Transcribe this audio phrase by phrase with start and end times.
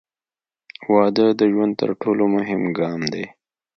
[0.93, 3.25] •واده د ژوند تر ټولو مهم ګام دی.